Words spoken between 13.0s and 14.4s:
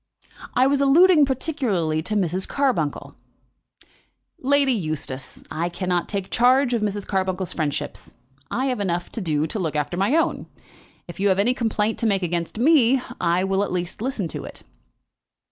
I will at least listen